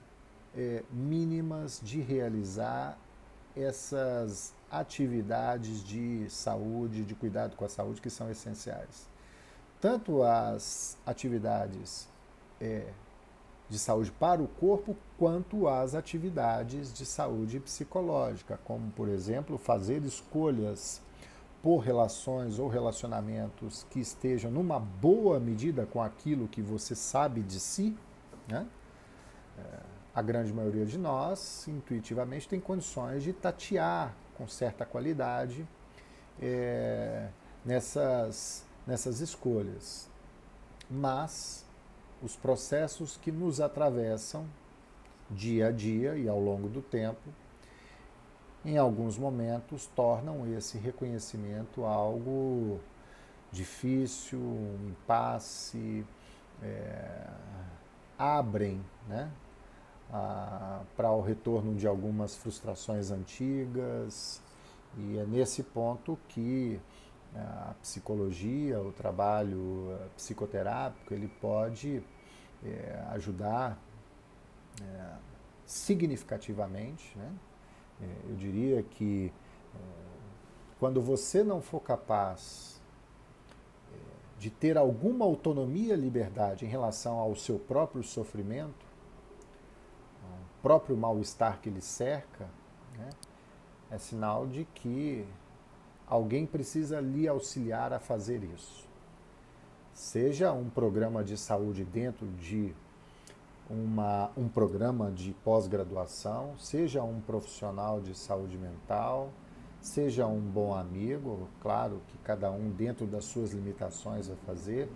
é, 0.55 0.83
mínimas 0.91 1.79
de 1.83 2.01
realizar 2.01 2.97
essas 3.55 4.53
atividades 4.71 5.83
de 5.83 6.29
saúde, 6.29 7.03
de 7.03 7.15
cuidado 7.15 7.55
com 7.55 7.65
a 7.65 7.69
saúde, 7.69 8.01
que 8.01 8.09
são 8.09 8.29
essenciais. 8.29 9.07
Tanto 9.81 10.23
as 10.23 10.97
atividades 11.05 12.07
é, 12.59 12.91
de 13.69 13.77
saúde 13.77 14.11
para 14.11 14.41
o 14.41 14.47
corpo, 14.47 14.97
quanto 15.17 15.67
às 15.67 15.93
atividades 15.93 16.91
de 16.91 17.05
saúde 17.05 17.59
psicológica, 17.59 18.59
como, 18.63 18.89
por 18.91 19.07
exemplo, 19.07 19.57
fazer 19.57 20.03
escolhas 20.03 21.01
por 21.61 21.79
relações 21.79 22.57
ou 22.57 22.67
relacionamentos 22.67 23.85
que 23.89 23.99
estejam 23.99 24.49
numa 24.49 24.79
boa 24.79 25.39
medida 25.39 25.85
com 25.85 26.01
aquilo 26.01 26.47
que 26.47 26.61
você 26.61 26.95
sabe 26.95 27.41
de 27.41 27.59
si. 27.59 27.95
Né? 28.47 28.65
É, 29.57 29.79
a 30.15 30.21
grande 30.21 30.51
maioria 30.53 30.85
de 30.85 30.97
nós, 30.97 31.67
intuitivamente, 31.67 32.47
tem 32.47 32.59
condições 32.59 33.23
de 33.23 33.33
tatear 33.33 34.15
com 34.35 34.47
certa 34.47 34.85
qualidade 34.85 35.67
é, 36.41 37.27
nessas, 37.63 38.65
nessas 38.87 39.19
escolhas. 39.19 40.09
Mas 40.89 41.65
os 42.21 42.35
processos 42.35 43.17
que 43.17 43.31
nos 43.31 43.61
atravessam 43.61 44.45
dia 45.29 45.67
a 45.67 45.71
dia 45.71 46.15
e 46.15 46.27
ao 46.27 46.39
longo 46.39 46.67
do 46.67 46.81
tempo, 46.81 47.29
em 48.65 48.77
alguns 48.77 49.17
momentos 49.17 49.85
tornam 49.95 50.45
esse 50.55 50.77
reconhecimento 50.77 51.85
algo 51.85 52.79
difícil, 53.51 54.39
um 54.39 54.89
impasse, 54.89 56.05
é, 56.61 57.27
abrem 58.17 58.83
né, 59.07 59.31
para 60.97 61.11
o 61.11 61.21
retorno 61.21 61.75
de 61.75 61.87
algumas 61.87 62.35
frustrações 62.35 63.11
antigas, 63.11 64.41
e 64.97 65.17
é 65.17 65.25
nesse 65.25 65.63
ponto 65.63 66.17
que 66.27 66.79
a 67.35 67.73
psicologia, 67.81 68.79
o 68.81 68.91
trabalho 68.91 69.91
eh, 69.91 70.07
psicoterápico, 70.15 71.13
ele 71.13 71.27
pode 71.39 72.01
é, 72.63 73.05
ajudar 73.11 73.77
é, 74.81 75.15
significativamente. 75.65 77.17
Né? 77.17 77.31
Eu 78.27 78.35
diria 78.35 78.83
que 78.83 79.31
quando 80.79 81.01
você 81.01 81.43
não 81.43 81.61
for 81.61 81.81
capaz 81.81 82.79
de 84.39 84.49
ter 84.49 84.77
alguma 84.77 85.25
autonomia 85.25 85.93
e 85.93 85.97
liberdade 85.97 86.65
em 86.65 86.69
relação 86.69 87.19
ao 87.19 87.35
seu 87.35 87.59
próprio 87.59 88.01
sofrimento, 88.01 88.85
ao 90.23 90.61
próprio 90.61 90.95
mal-estar 90.95 91.59
que 91.59 91.69
lhe 91.69 91.81
cerca, 91.81 92.47
né? 92.97 93.09
é 93.91 93.97
sinal 93.97 94.47
de 94.47 94.63
que 94.73 95.27
alguém 96.09 96.45
precisa 96.45 96.99
lhe 96.99 97.27
auxiliar 97.27 97.93
a 97.93 97.99
fazer 97.99 98.43
isso. 98.43 98.87
Seja 99.93 100.51
um 100.51 100.69
programa 100.69 101.23
de 101.23 101.37
saúde 101.37 101.85
dentro 101.85 102.25
de 102.27 102.73
uma, 103.69 104.31
um 104.35 104.47
programa 104.47 105.11
de 105.11 105.33
pós-graduação, 105.43 106.57
seja 106.57 107.03
um 107.03 107.21
profissional 107.21 108.01
de 108.01 108.15
saúde 108.17 108.57
mental, 108.57 109.29
seja 109.79 110.25
um 110.25 110.39
bom 110.39 110.73
amigo, 110.73 111.47
claro 111.61 112.01
que 112.07 112.17
cada 112.19 112.51
um 112.51 112.69
dentro 112.69 113.05
das 113.05 113.25
suas 113.25 113.51
limitações 113.51 114.27
vai 114.27 114.37
fazer, 114.45 114.89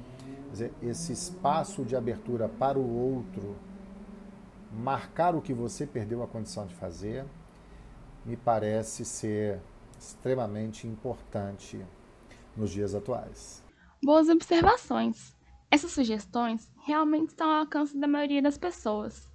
dizer, 0.51 0.73
esse 0.81 1.13
espaço 1.13 1.83
de 1.83 1.95
abertura 1.95 2.49
para 2.49 2.79
o 2.79 3.15
outro, 3.15 3.55
marcar 4.71 5.35
o 5.35 5.41
que 5.41 5.53
você 5.53 5.85
perdeu 5.85 6.23
a 6.23 6.27
condição 6.27 6.65
de 6.65 6.73
fazer, 6.73 7.25
me 8.25 8.35
parece 8.35 9.05
ser 9.05 9.59
extremamente 10.03 10.85
importante 10.85 11.83
nos 12.55 12.71
dias 12.71 12.93
atuais. 12.93 13.63
Boas 14.03 14.27
observações. 14.27 15.35
Essas 15.71 15.91
sugestões 15.91 16.69
realmente 16.85 17.29
estão 17.29 17.49
ao 17.49 17.61
alcance 17.61 17.97
da 17.97 18.07
maioria 18.07 18.41
das 18.41 18.57
pessoas. 18.57 19.31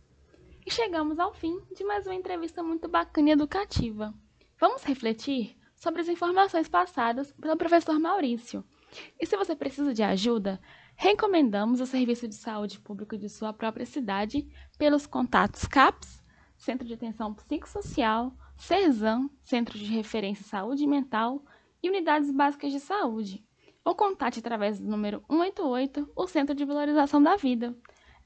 E 0.65 0.71
chegamos 0.71 1.19
ao 1.19 1.33
fim 1.33 1.59
de 1.75 1.83
mais 1.85 2.07
uma 2.07 2.15
entrevista 2.15 2.63
muito 2.63 2.87
bacana 2.87 3.31
e 3.31 3.33
educativa. 3.33 4.15
Vamos 4.61 4.85
refletir 4.85 5.57
sobre 5.75 6.03
as 6.03 6.09
informações 6.09 6.69
passadas 6.69 7.33
pelo 7.33 7.57
professor 7.57 7.99
Maurício. 7.99 8.63
E 9.19 9.27
se 9.27 9.37
você 9.37 9.57
precisa 9.57 9.95
de 9.95 10.03
ajuda, 10.03 10.61
recomendamos 10.95 11.81
o 11.81 11.87
Serviço 11.87 12.29
de 12.29 12.35
Saúde 12.35 12.79
Pública 12.81 13.17
de 13.17 13.29
sua 13.29 13.53
própria 13.53 13.87
cidade 13.87 14.47
pelos 14.77 15.07
contatos 15.07 15.65
CAPS, 15.67 16.23
Centro 16.57 16.87
de 16.87 16.95
Atenção 16.95 17.33
Psicossocial, 17.33 18.33
CERSAM, 18.59 19.31
Centro 19.43 19.79
de 19.79 19.85
Referência 19.87 20.45
Saúde 20.45 20.87
Mental 20.87 21.43
e 21.83 21.89
Unidades 21.89 22.31
Básicas 22.31 22.73
de 22.73 22.81
Saúde, 22.81 23.43
ou 23.85 23.95
contate 23.95 24.41
através 24.41 24.79
do 24.79 24.87
número 24.87 25.23
188 25.31 26.11
o 26.15 26.27
Centro 26.27 26.55
de 26.55 26.65
Valorização 26.65 27.23
da 27.23 27.37
Vida. 27.37 27.75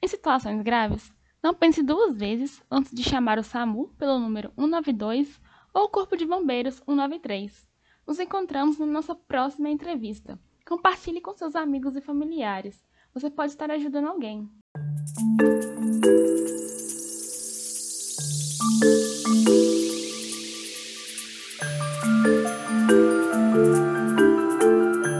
Em 0.01 0.09
situações 0.09 0.61
graves, 0.63 1.13
não 1.43 1.55
pense 1.55 1.83
duas 1.83 2.17
vezes 2.17 2.63
antes 2.71 2.93
de 2.93 3.05
chamar 3.05 3.39
o 3.39 3.45
SAMU 3.45 3.89
pelo 3.99 4.19
número 4.19 4.51
192 4.57 5.41
ou 5.75 5.85
o 5.85 5.89
Corpo 5.89 6.17
de 6.17 6.25
Bombeiros 6.25 6.77
193. 6.77 7.69
Nos 8.07 8.19
encontramos 8.19 8.79
na 8.79 8.87
nossa 8.87 9.15
próxima 9.15 9.69
entrevista. 9.69 10.41
Compartilhe 10.67 11.21
com 11.21 11.35
seus 11.35 11.55
amigos 11.55 11.95
e 11.95 12.01
familiares. 12.01 12.83
Você 13.13 13.31
pode 13.31 13.53
estar 13.53 13.71
ajudando 13.71 14.09
alguém. 14.09 14.49